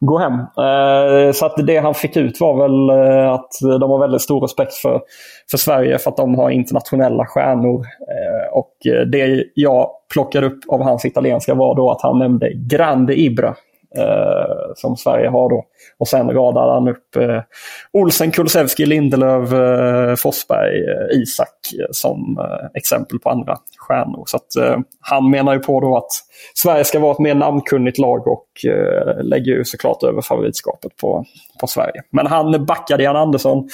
[0.00, 0.32] gå hem.
[0.32, 4.40] Eh, så att det han fick ut var väl eh, att de har väldigt stor
[4.40, 5.00] respekt för,
[5.50, 7.84] för Sverige för att de har internationella stjärnor.
[8.00, 8.72] Eh, och
[9.12, 13.54] det jag plockade upp av hans italienska var då att han nämnde Grande Ibra.
[14.74, 15.64] som Sverige har då.
[15.98, 17.40] Och sen radade han upp eh,
[17.92, 21.48] Olsen, Kulusevski, Lindelöf, eh, Forsberg, eh, Isak
[21.80, 24.24] eh, som eh, exempel på andra stjärnor.
[24.26, 26.10] Så att, eh, han menar ju på då att
[26.54, 31.24] Sverige ska vara ett mer namnkunnigt lag och eh, lägger ju såklart över favoritskapet på,
[31.60, 32.02] på Sverige.
[32.10, 33.68] Men han backade Jan Andersson.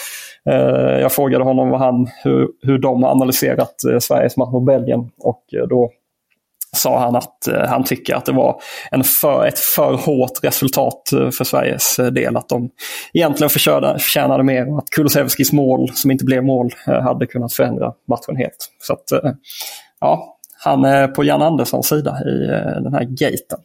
[0.51, 4.67] Eh, jag frågade honom vad han, hur, hur de har analyserat eh, Sveriges match mot
[4.67, 5.91] Belgien och eh, då
[6.77, 11.13] sa han att eh, han tycker att det var en för, ett för hårt resultat
[11.13, 12.37] eh, för Sveriges eh, del.
[12.37, 12.71] Att de
[13.13, 18.37] egentligen förtjänade mer och att Kulusevskis mål, som inte blev mål, hade kunnat förändra matchen
[18.37, 18.71] helt.
[18.83, 19.05] Så att,
[20.01, 22.47] ja, han är på Jan Anderssons sida i
[22.83, 23.59] den här gaten.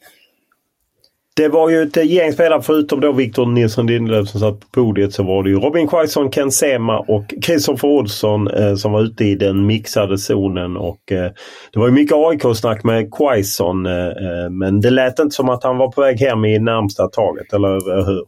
[1.38, 5.14] Det var ju ett gäng spelare förutom då Victor Nilsson Lindelöf som satt på podiet
[5.14, 9.24] så var det ju Robin Quaison, Ken Sema och Kristoffer Olsson eh, som var ute
[9.24, 10.78] i den mixade zonen.
[10.78, 11.32] Och, eh,
[11.74, 15.64] det var ju mycket AIK-snack med Quaison eh, eh, men det lät inte som att
[15.64, 18.24] han var på väg hem i närmsta taget, eller hur?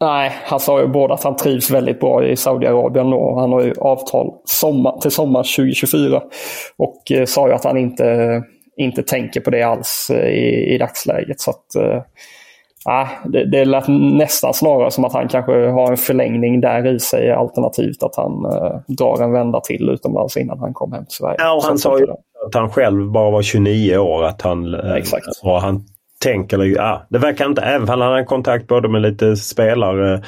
[0.00, 3.62] Nej, han sa ju både att han trivs väldigt bra i Saudiarabien och han har
[3.62, 6.22] ju avtal sommar, till sommar 2024.
[6.76, 8.42] Och eh, sa ju att han inte,
[8.76, 11.40] inte tänker på det alls eh, i, i dagsläget.
[11.40, 12.02] Så att, eh,
[12.84, 17.00] Ah, det, det lät nästan snarare som att han kanske har en förlängning där i
[17.00, 21.16] sig alternativt att han uh, drar en vända till utomlands innan han kom hem till
[21.16, 21.36] Sverige.
[21.38, 22.06] Ja, och han sa ju
[22.46, 24.24] att han själv bara var 29 år.
[24.24, 25.26] Att han, ja, exakt.
[25.42, 25.84] Och han
[26.22, 30.22] tänker, ja, det verkar inte, även om han har kontakt både med lite spelare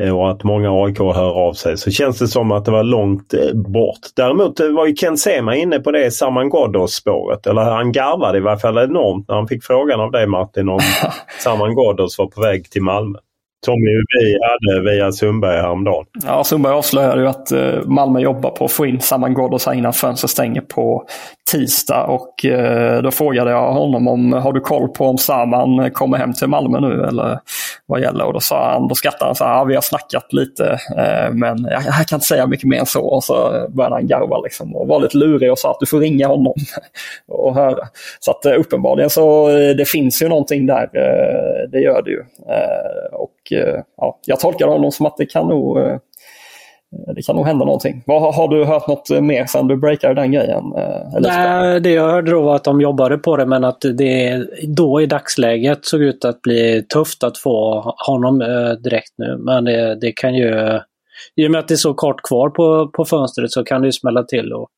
[0.00, 2.82] Eh, och att många AIK hör av sig så känns det som att det var
[2.82, 3.98] långt eh, bort.
[4.16, 7.46] Däremot eh, var ju Ken Sema inne på det Saman Ghoddos spåret.
[7.46, 10.80] Eller han garvade i varje fall enormt när han fick frågan av dig Martin om
[11.38, 13.18] Saman Ghoddos var på väg till Malmö.
[13.66, 16.04] Tommy, vi hade via Sundberg häromdagen.
[16.26, 19.74] Ja, Sundberg avslöjade ju att eh, Malmö jobbar på att få in Saman Ghoddos här
[19.74, 21.04] innan fönstret stänger på
[21.50, 22.04] tisdag.
[22.04, 26.32] Och eh, då frågade jag honom om, har du koll på om Saman kommer hem
[26.32, 27.38] till Malmö nu eller
[27.90, 28.24] vad gäller?
[28.24, 31.32] Och då sa han, då skrattade han så här, ah, vi har snackat lite eh,
[31.32, 33.00] men jag, jag, kan inte säga mycket mer än så.
[33.00, 36.00] Och så började han garva liksom och var lite lurig och sa att du får
[36.00, 36.54] ringa honom
[37.28, 37.88] och höra.
[38.20, 42.10] Så att eh, uppenbarligen så eh, det finns ju någonting där, eh, det gör det
[42.10, 42.24] ju.
[43.12, 45.96] och Eh, ja, jag tolkar honom som att det kan nog, eh,
[47.16, 48.02] det kan nog hända någonting.
[48.06, 50.64] Har, har du hört något mer sen du breakade den grejen?
[50.76, 54.46] Eh, Nej, det jag hörde då var att de jobbade på det men att det
[54.68, 58.38] då i dagsläget såg ut att bli tufft att få honom
[58.84, 59.36] direkt nu.
[59.38, 60.80] Men det, det kan ju,
[61.36, 63.88] i och med att det är så kort kvar på, på fönstret så kan det
[63.88, 64.70] ju smälla till och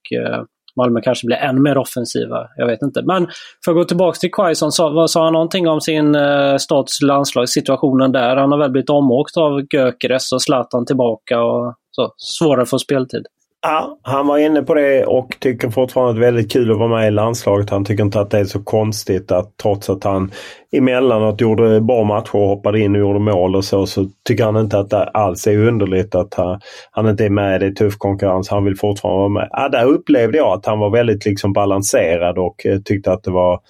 [0.76, 2.48] Malmö kanske blir ännu mer offensiva.
[2.56, 3.02] Jag vet inte.
[3.02, 3.28] Men
[3.64, 8.12] för att gå tillbaka till Quaison, sa, sa han någonting om sin eh, stats landslagssituationen
[8.12, 8.36] där?
[8.36, 12.14] Han har väl blivit omåkt av Gökeres och Zlatan tillbaka och så.
[12.16, 13.26] Svårare att få speltid.
[13.64, 16.78] Ja, han var inne på det och tycker fortfarande att det är väldigt kul att
[16.78, 17.70] vara med i landslaget.
[17.70, 20.32] Han tycker inte att det är så konstigt att trots att han
[20.72, 24.56] emellanåt gjorde bra matcher och hoppade in och gjorde mål och så, så tycker han
[24.56, 28.48] inte att det alls är underligt att han, han inte är med i tuff konkurrens.
[28.48, 29.48] Han vill fortfarande vara med.
[29.50, 33.30] Ja, där upplevde jag att han var väldigt liksom balanserad och eh, tyckte att det
[33.30, 33.60] var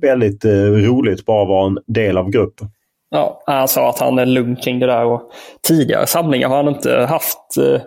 [0.00, 2.68] väldigt eh, roligt bara att vara en del av gruppen.
[3.14, 5.04] Ja, han sa att han är lugn kring det där.
[5.04, 5.22] Och
[5.68, 7.80] tidigare samlingar har han inte haft eh,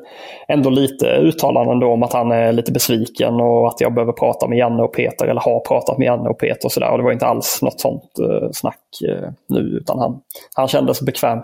[0.48, 4.48] ändå lite uttalanden då om att han är lite besviken och att jag behöver prata
[4.48, 6.92] med Janne och Peter eller har pratat med Janne och Peter och sådär.
[6.92, 10.20] Och det var inte alls något sånt eh, snack eh, nu utan han,
[10.56, 11.40] han kände sig bekväm.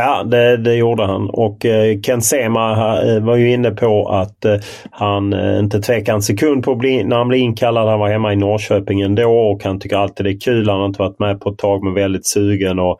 [0.00, 4.44] Ja, det, det gjorde han och eh, Ken Sema eh, var ju inne på att
[4.44, 4.56] eh,
[4.90, 7.88] han eh, inte tvekar en sekund på att bli, när han blev inkallad.
[7.88, 10.68] Han var hemma i Norrköping ändå och han tycker alltid det är kul.
[10.68, 12.78] Han har inte varit med på ett tag men väldigt sugen.
[12.78, 12.98] Och,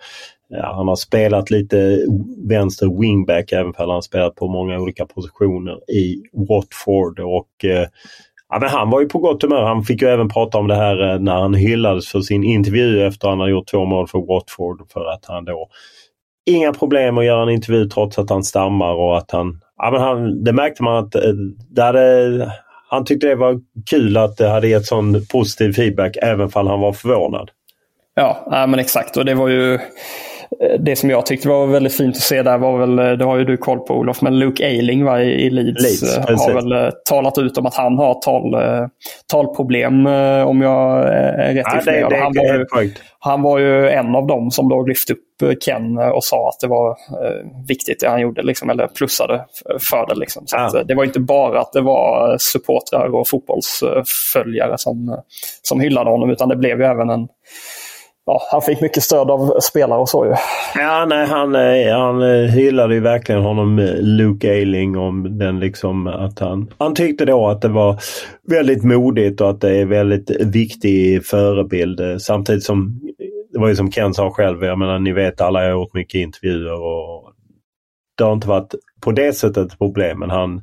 [0.49, 1.99] ja, han har spelat lite
[2.49, 7.21] vänster wingback även om han har spelat på många olika positioner i Watford.
[7.21, 7.87] Och, eh,
[8.51, 9.63] Ja, men han var ju på gott humör.
[9.63, 13.07] Han fick ju även prata om det här eh, när han hyllades för sin intervju
[13.07, 15.69] efter att han hade gjort två mål för Watford för att han då
[16.49, 19.61] inga problem att göra en intervju trots att han stammar och att han...
[19.77, 21.13] Ja, men han det märkte man att
[21.71, 22.53] det hade,
[22.89, 26.81] han tyckte det var kul att det hade gett sån positiv feedback även om han
[26.81, 27.51] var förvånad.
[28.15, 29.17] Ja, men exakt.
[29.17, 29.79] Och det var ju
[30.61, 33.25] Eh, det som jag tyckte var väldigt fint att se där var väl, eh, det
[33.25, 36.55] har ju du koll på Olof, men Luke Ailing va, i Leeds, Leeds eh, har
[36.55, 38.57] väl talat ut om att han har tal,
[39.33, 40.07] talproblem
[40.47, 42.11] om jag är rätt ja, informerad.
[42.11, 45.19] Det, det, han, var ju, han var ju en av dem som då lyfte upp
[45.61, 46.97] Ken och sa att det var
[47.69, 49.45] viktigt det han gjorde, liksom, eller plussade
[49.91, 50.15] för det.
[50.15, 50.47] Liksom.
[50.47, 50.83] Så ja.
[50.83, 55.23] det var inte bara att det var supportrar och fotbollsföljare som,
[55.63, 57.29] som hyllade honom utan det blev ju även en
[58.29, 60.35] ja, han fick mycket stöd av spelare och så ju.
[60.75, 65.61] Ja, nej, han, eh, han eh, hyllade ju verkligen honom, eh, Luke Ayling, om den
[65.61, 66.73] liksom att han...
[66.79, 67.99] Han tyckte då att det var
[68.49, 73.01] väldigt modigt och att det är väldigt viktig förebild samtidigt som
[73.59, 75.95] det var ju som Ken sa själv, jag menar ni vet alla jag har gjort
[75.95, 77.33] mycket intervjuer och
[78.19, 80.63] det har inte varit på det sättet ett problem men han,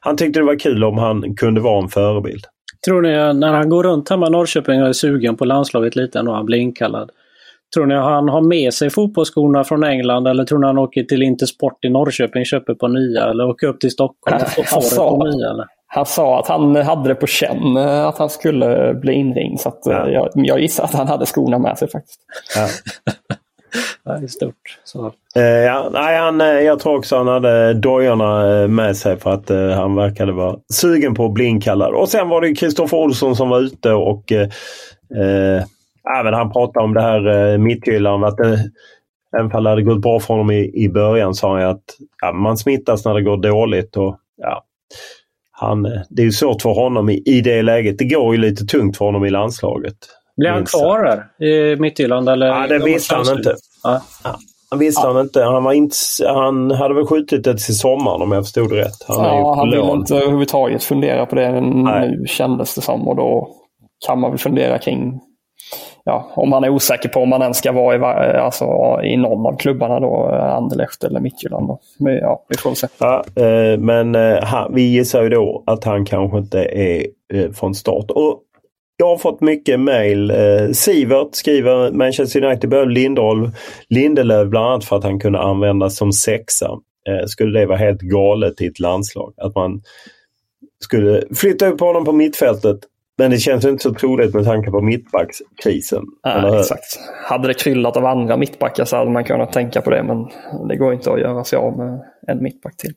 [0.00, 2.44] han tyckte det var kul om han kunde vara en förebild.
[2.86, 6.20] Tror ni när han går runt hemma i Norrköping och är sugen på landslaget lite
[6.20, 7.10] och han blir inkallad.
[7.74, 11.22] Tror ni han har med sig fotbollsskorna från England eller tror ni han åker till
[11.22, 15.36] Intersport i Norrköping, köper på nya eller åker upp till Stockholm och får det på
[15.36, 15.50] nya?
[15.50, 15.66] Eller?
[15.94, 19.60] Han sa att han hade det på känn eh, att han skulle bli inringd.
[19.60, 20.08] Så att, eh, ja.
[20.08, 22.20] jag, jag gissar att han hade skorna med sig faktiskt.
[24.04, 24.12] Ja.
[24.18, 24.78] det är stort.
[24.84, 25.12] Så.
[25.36, 29.30] Eh, ja, nej, han, eh, jag tror också han hade dojorna eh, med sig för
[29.30, 31.94] att eh, han verkade vara sugen på att bli inkallad.
[31.94, 35.62] Och sen var det Kristoffer Olsson som var ute och eh,
[36.20, 38.24] även han pratade om det här eh, mitthyllan.
[38.24, 38.58] Att det,
[39.36, 41.84] även om det hade gått bra för honom i, i början sa han att
[42.22, 43.96] ja, man smittas när det går dåligt.
[43.96, 44.64] Och, ja,
[45.64, 47.98] han, det är svårt för honom i, i det läget.
[47.98, 49.96] Det går ju lite tungt för honom i landslaget.
[50.36, 52.28] Blir han kvar där i Midtjylland?
[52.28, 53.54] Eller ja, det visste han inte.
[53.82, 54.02] Ja.
[54.24, 54.38] Ja.
[54.70, 55.12] Han visste ja.
[55.12, 55.42] han inte.
[55.42, 55.94] Han, var inte.
[56.26, 59.04] han hade väl skjutit det till sommaren om jag förstod det rätt.
[59.08, 62.08] Han ja, han ville inte överhuvudtaget fundera på det Nej.
[62.08, 63.08] nu kändes det som.
[63.08, 63.48] Och då
[64.06, 65.20] kan man väl fundera kring
[66.04, 67.98] ja, om han är osäker på om han ens ska vara i,
[68.36, 68.64] alltså,
[69.04, 71.78] i någon av klubbarna då, Anderlecht eller Midtjylland.
[71.98, 72.86] Men, ja, vi får se.
[72.98, 77.74] Ja, eh, men eh, vi gissar ju då att han kanske inte är eh, från
[77.74, 78.10] start.
[78.10, 78.40] Och
[78.96, 80.30] jag har fått mycket mejl.
[80.30, 83.54] Eh, Sivert skriver Manchester United behöver Lindelöf,
[83.88, 86.70] Lindelöf bland annat för att han kunde användas som sexa.
[87.08, 89.34] Eh, skulle det vara helt galet i ett landslag?
[89.36, 89.82] Att man
[90.84, 92.78] skulle flytta upp honom på mittfältet.
[93.18, 96.04] Men det känns inte så troligt med tanke på mittbackskrisen.
[96.24, 97.00] Nej, exakt.
[97.24, 100.28] Hade det kryllat av andra mittbackar så hade man kunnat tänka på det men
[100.68, 102.92] det går inte att göra sig av med en mittback till.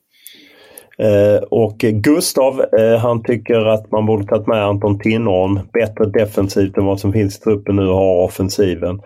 [1.00, 6.78] Eh, och Gustav eh, han tycker att man borde tagit med Anton Tinnerholm bättre defensivt
[6.78, 9.00] än vad som finns i truppen nu och har offensiven.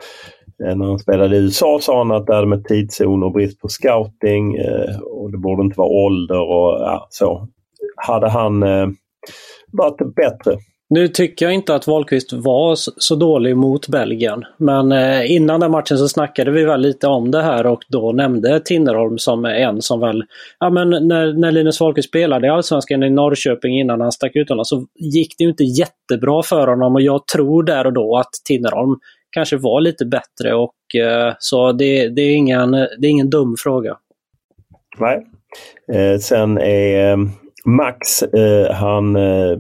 [0.64, 3.60] Eh, när han spelade i USA sa han att det hade med tidszon och brist
[3.60, 4.58] på scouting
[5.04, 7.48] och det borde inte vara ålder och ja, så.
[7.96, 8.60] Hade han
[9.72, 10.58] varit bättre
[10.92, 14.46] nu tycker jag inte att Wahlqvist var så dålig mot Belgien.
[14.58, 18.12] Men eh, innan den matchen så snackade vi väl lite om det här och då
[18.12, 20.24] nämnde Tinnerholm som en som väl...
[20.60, 24.70] Ja men när, när Linus Wahlqvist spelade i Allsvenskan i Norrköping innan han stack utomlands
[24.70, 28.96] så gick det inte jättebra för honom och jag tror där och då att Tinnerholm
[29.32, 33.56] kanske var lite bättre och eh, så det, det, är ingen, det är ingen dum
[33.60, 33.98] fråga.
[35.00, 35.28] Nej.
[35.94, 37.18] Eh, sen är eh,
[37.66, 39.58] Max, eh, han eh,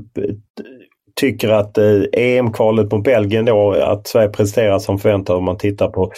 [1.21, 5.87] tycker att eh, EM-kvalet mot Belgien då, att Sverige presterar som förväntat om man tittar
[5.87, 6.11] på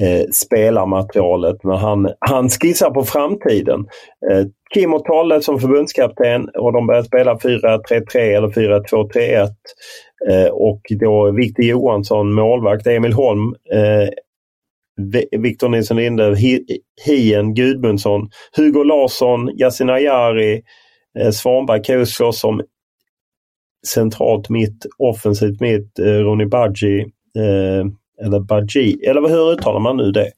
[0.00, 1.64] eh, spelarmaterialet.
[1.64, 3.86] Men han, han skissar på framtiden.
[4.30, 9.48] Eh, Kim och Tolle som förbundskapten och de börjar spela 4-3-3 eller 4-2-3-1.
[10.30, 14.08] Eh, och då Victor Johansson målvakt, Emil Holm eh,
[15.38, 16.36] Victor Nilsson Linde,
[17.06, 20.62] Hien Gudmundsson, Hugo Larsson, Yasin Ayari,
[21.18, 22.60] eh, Svanberg, Koslos som
[23.86, 27.00] centralt mitt, offensivt mitt, eh, Ronny Badji,
[27.36, 27.86] eh,
[28.26, 30.30] eller Badji, eller hur uttalar man nu det?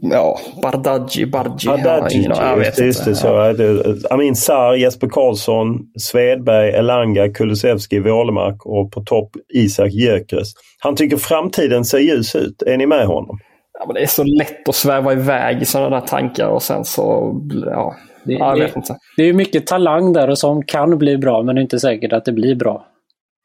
[0.00, 1.68] Ja, Bardaggi, Badji.
[1.68, 3.14] Bardaggi, ja, jag just, just det.
[3.14, 3.94] Så, ja.
[4.10, 10.52] Amin Sar, Jesper Karlsson, Svedberg, Elanga, Kulusevski, Wålemark och på topp Isak Gyökeres.
[10.78, 12.62] Han tycker framtiden ser ljus ut.
[12.62, 13.38] Är ni med honom?
[13.78, 16.84] Ja, men det är så lätt att sväva iväg i sådana där tankar och sen
[16.84, 17.34] så,
[17.66, 18.96] ja, det, ja, inte.
[19.16, 22.12] det är mycket talang där och som kan bli bra men det är inte säkert
[22.12, 22.86] att det blir bra.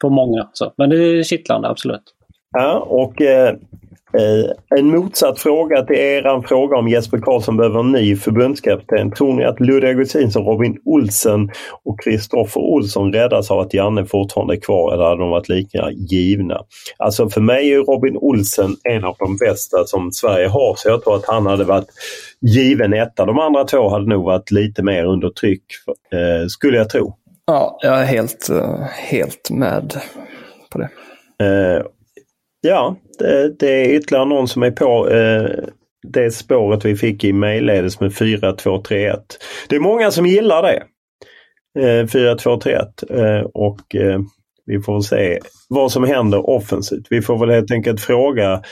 [0.00, 0.48] På många.
[0.52, 0.72] Så.
[0.76, 2.02] Men det är kittlande, absolut.
[2.52, 3.54] Ja, och eh,
[4.14, 9.10] Eh, en motsatt fråga till eran fråga om Jesper Karlsson behöver en ny förbundskapten.
[9.10, 11.50] Tror ni att Ludde Augustinsson, Robin Olsen
[11.84, 15.90] och Kristoffer Olsson räddas av att Janne fortfarande är kvar eller hade de varit lika
[15.90, 16.60] givna?
[16.98, 21.04] Alltså för mig är Robin Olsen en av de bästa som Sverige har så jag
[21.04, 21.88] tror att han hade varit
[22.46, 23.24] given etta.
[23.24, 25.64] De andra två hade nog varit lite mer under tryck,
[26.12, 27.16] eh, skulle jag tro.
[27.46, 28.80] Ja, jag är helt, eh,
[29.10, 29.94] helt med
[30.70, 30.88] på det.
[31.44, 31.82] Eh,
[32.66, 35.64] Ja, det, det, är ytterligare någon som är på eh,
[36.12, 39.18] det spåret vi fick i mejlledes med 4-2-3-1.
[39.68, 40.82] Det är många som gillar det.
[41.80, 43.80] Eh, 4-2-3-1 eh, och
[44.66, 45.38] vi får se
[45.68, 47.06] vad som händer offensivt.
[47.10, 48.62] Vi får väl helt enkelt fråga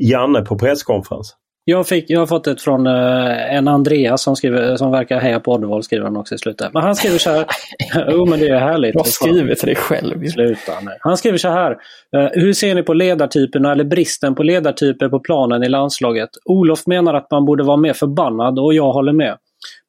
[0.00, 1.36] Janne på presskonferens.
[1.70, 5.40] Jag, fick, jag har fått ett från uh, en Andreas som, skriver, som verkar heja
[5.40, 6.72] på Oddevall, skriver han också i slutet.
[6.72, 7.46] Men han skriver så här.
[8.10, 8.92] jo men det är härligt.
[8.92, 10.26] Du har skrivit till dig själv.
[10.26, 10.90] Sluta nu.
[11.00, 11.70] Han skriver så här.
[12.16, 16.30] Uh, hur ser ni på ledartyperna eller bristen på ledartyper på planen i landslaget?
[16.44, 19.36] Olof menar att man borde vara mer förbannad och jag håller med.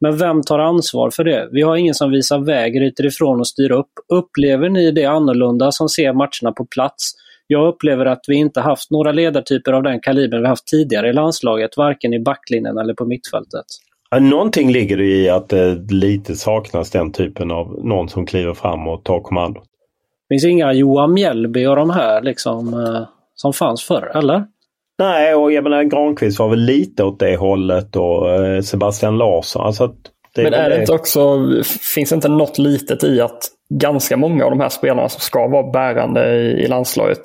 [0.01, 1.49] Men vem tar ansvar för det?
[1.51, 3.91] Vi har ingen som visar väg, ryter ifrån och styr upp.
[4.13, 7.13] Upplever ni det annorlunda som ser matcherna på plats?
[7.51, 11.13] Jag upplever att vi inte haft några ledartyper av den kalibern vi haft tidigare i
[11.13, 13.65] landslaget, varken i backlinjen eller på mittfältet.
[14.19, 18.87] Någonting ligger det i att det lite saknas den typen av någon som kliver fram
[18.87, 19.59] och tar kommando.
[19.59, 24.43] Det finns inga Johan Mjällby och de här liksom eh, som fanns förr, eller?
[24.99, 29.65] Nej, och jag menar Granqvist var väl lite åt det hållet och eh, Sebastian Larsson.
[29.65, 29.95] Alltså
[30.35, 31.39] det Men är det inte också,
[31.93, 35.47] finns det inte något litet i att ganska många av de här spelarna som ska
[35.47, 37.21] vara bärande i, i landslaget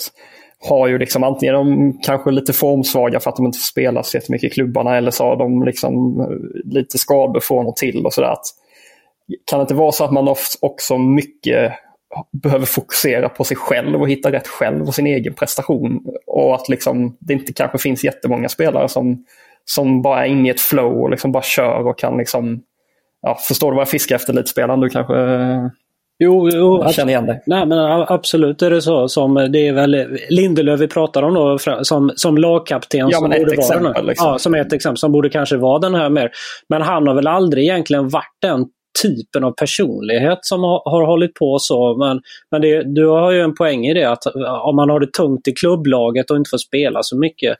[0.68, 4.16] har ju liksom antingen de kanske lite formsvaga för att de inte får spela så
[4.16, 8.12] jättemycket i klubbarna eller så har de liksom eh, lite skador från och till och
[8.12, 8.36] sådär.
[9.44, 11.72] Kan det inte vara så att man också mycket
[12.32, 16.06] behöver fokusera på sig själv och hitta rätt själv och sin egen prestation.
[16.26, 19.24] Och att liksom, det inte kanske finns jättemånga spelare som,
[19.64, 22.62] som bara är inne i ett flow och liksom bara kör och kan liksom...
[23.22, 24.80] Ja, förstår du vad jag fiskar efter lite spelaren?
[24.80, 25.14] Du kanske
[26.18, 27.40] Jo, jo jag känner igen det.
[27.46, 29.08] Nej, men absolut är det så.
[29.08, 33.08] Som, det är väl Lindelöf vi pratar om då, som, som lagkapten.
[33.10, 34.06] Ja, men ett exempel.
[34.06, 34.28] Liksom.
[34.28, 36.30] Ja, som ett exempel som borde kanske vara den här mer.
[36.68, 38.66] Men han har väl aldrig egentligen varit den
[39.02, 41.96] typen av personlighet som har, har hållit på så.
[41.96, 44.26] Men, men det, du har ju en poäng i det att
[44.62, 47.56] om man har det tungt i klubblaget och inte får spela så mycket.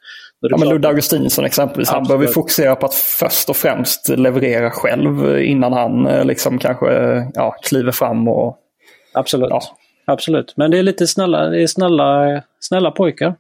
[0.51, 2.09] Ja, men Ludde Augustinsson exempelvis, Absolut.
[2.09, 6.87] han behöver fokusera på att först och främst leverera själv innan han eh, liksom kanske
[7.35, 8.57] ja, kliver fram och...
[9.15, 9.51] Absolut.
[9.51, 9.61] Ja.
[10.07, 13.35] Absolut, men det är lite snälla, det är snälla, snälla pojkar.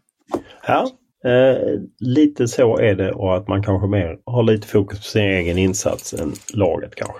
[0.66, 0.88] Ja,
[1.26, 5.22] Eh, lite så är det och att man kanske mer har lite fokus på sin
[5.22, 7.18] egen insats än laget kanske.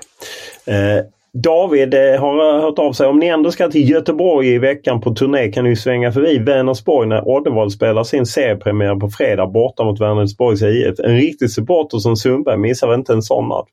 [0.67, 1.05] Eh,
[1.43, 3.07] David eh, har eh, hört av sig.
[3.07, 7.09] Om ni ändå ska till Göteborg i veckan på turné kan ni svänga förbi Vänersborg
[7.09, 10.95] när Oddevall spelar sin seriepremiär på fredag borta mot Vänersborgs IF.
[10.99, 13.69] En riktig supporter som Sundberg missar inte en sån match.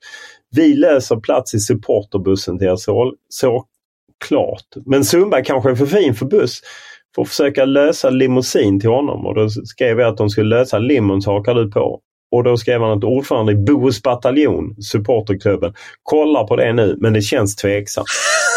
[0.56, 3.64] Vi löser plats i supporterbussen till er så, så
[4.28, 4.68] klart.
[4.86, 6.62] Men Sundberg kanske är för fin för buss
[7.16, 11.22] får försöka lösa limousin till honom och då skrev jag att de skulle lösa limon
[11.22, 12.00] så hakar du på.
[12.34, 15.74] Och då skrev han att ordförande i Bohus bataljon, supporterklubben,
[16.04, 18.08] kollar på det nu men det känns tveksamt.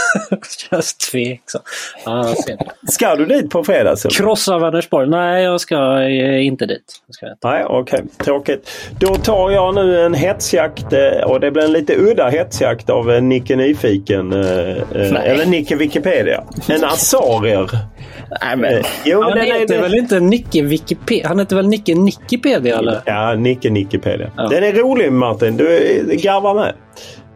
[0.71, 1.65] känns tveksamt.
[2.05, 2.35] Ah,
[2.89, 3.97] ska du dit på fredag?
[4.11, 5.09] Krossa Vänersborg?
[5.09, 7.03] Nej, jag ska eh, inte dit.
[7.11, 7.49] Ska inte.
[7.49, 7.99] Nej, okej.
[7.99, 8.25] Okay.
[8.25, 8.71] Tråkigt.
[8.99, 13.13] Då tar jag nu en hetsjakt eh, och det blir en lite udda hetsjakt av
[13.13, 14.33] eh, Nicke Nyfiken.
[14.33, 16.45] Eller Nicke Wikipedia.
[16.69, 17.71] En Asarier.
[18.43, 19.83] Nej, men, jo, han heter det...
[19.83, 21.29] väl inte Nicke Wikipedia?
[21.29, 23.01] Han heter väl Nicke Nickipedia eller?
[23.05, 24.31] Ja, Nicke Nickipedia.
[24.37, 24.49] Ja.
[24.49, 25.57] Den är rolig Martin.
[25.57, 25.67] Du
[26.23, 26.75] garvar med.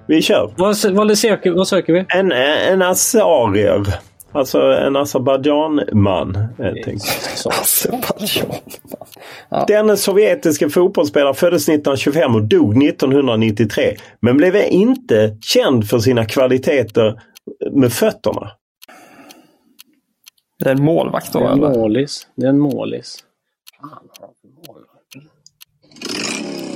[0.07, 0.51] Vi kör.
[0.57, 2.05] Vad, vad, söker, vad söker vi?
[2.09, 3.87] En, en asarier.
[4.33, 6.39] Alltså en Azerbajdzjan-man.
[7.47, 8.47] Azerbajdzjan.
[9.49, 9.65] Ja.
[9.69, 13.97] Denne sovjetiska fotbollsspelare föddes 1925 och dog 1993.
[14.21, 17.21] Men blev inte känd för sina kvaliteter
[17.73, 18.51] med fötterna.
[20.61, 21.41] Det är en målvakt då?
[21.41, 22.27] Det är en målis.
[22.35, 23.25] Det är en målis.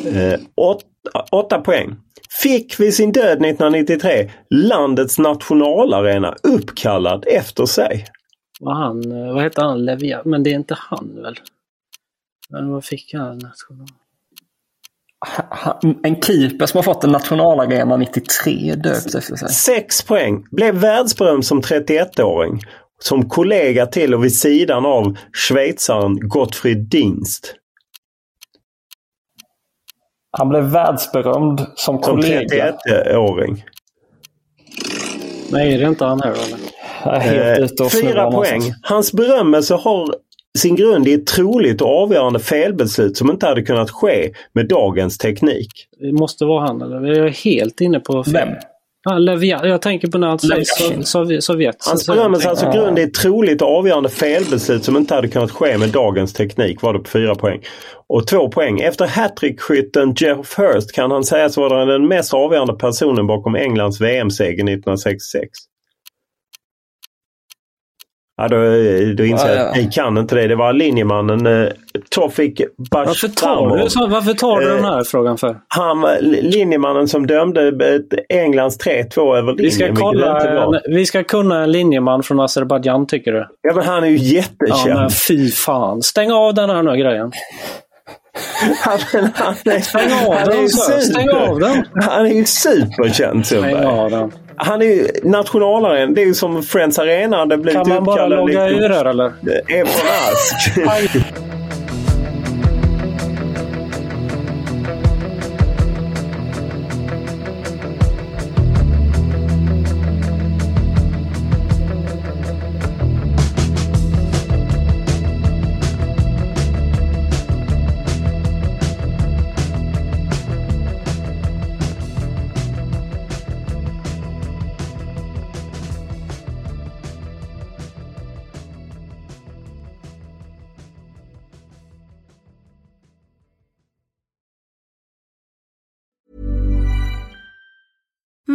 [0.06, 1.96] Eh, åtta, åtta poäng.
[2.42, 8.06] Fick vid sin död 1993 landets nationalarena uppkallad efter sig.
[8.60, 9.02] Vad han,
[9.34, 9.84] vad heter han?
[9.84, 10.22] Levia?
[10.24, 11.36] Men det är inte han väl?
[12.50, 13.38] Men vad fick han?
[13.38, 13.86] National...
[16.02, 19.48] En keeper som har fått en nationalarena 93 döpt efter sig.
[19.48, 20.46] Sex poäng.
[20.50, 22.60] Blev världsberömd som 31-åring
[23.04, 27.54] som kollega till och vid sidan av schweizaren Gottfried Dienst.
[30.30, 32.48] Han blev världsberömd som, kollega.
[32.48, 33.64] Som 31-åring.
[35.50, 37.60] Nej, är det inte han här eller?
[37.60, 38.62] Eh, fyra poäng.
[38.82, 40.14] Hans berömmelse har
[40.58, 45.18] sin grund i ett troligt och avgörande felbeslut som inte hade kunnat ske med dagens
[45.18, 45.70] teknik.
[46.00, 47.02] Det måste vara han eller?
[47.02, 48.32] Jag är helt inne på fel.
[48.32, 48.48] Vem?
[49.04, 49.66] Ja, Leviat.
[49.68, 51.02] Jag tänker på när han säger Leviathan.
[51.02, 51.44] Sov- Sovjet.
[51.44, 51.76] Sovjet.
[51.86, 55.78] Hans berömmelse alltså grund i ett troligt och avgörande felbeslut som inte hade kunnat ske
[55.78, 57.60] med dagens teknik var det på fyra poäng.
[58.08, 58.80] Och två poäng.
[58.80, 64.52] Efter hattrickskytten Jeff Hurst kan han sägas vara den mest avgörande personen bakom Englands VM-seger
[64.64, 65.48] 1966.
[68.36, 68.56] Ja, då,
[69.16, 69.68] då inser jag Ja, ja.
[69.68, 70.46] att ni kan inte det.
[70.46, 71.68] Det var linjemannen eh,
[72.10, 72.60] Tofik
[72.90, 73.88] Varför tar, du, Bashramov.
[73.88, 75.56] så, varför tar du Eh, den här frågan för?
[75.68, 79.56] Han var linjemannen som dömde ett Englands 3-2 över linjen.
[79.56, 83.46] Vi ska, kolla, vi ska kunna en linjeman från Azerbajdzjan tycker du?
[83.62, 85.00] Ja, men han är ju Ja jättekänd.
[85.00, 86.02] men fy fan.
[86.02, 87.32] Stäng av den här nu grejen.
[88.80, 88.98] Han,
[89.34, 90.68] han är, Stäng av han är den.
[91.02, 91.84] Stäng av den.
[91.94, 94.30] Han är ju superkänd Stäng Sundberg.
[94.56, 96.14] Han är ju nationalaren.
[96.14, 97.46] Det är ju som Friends Arena.
[97.46, 99.32] Det blivit Kan man bara logga lite- ur här eller?
[99.68, 99.90] Ebon
[100.32, 100.78] Ask.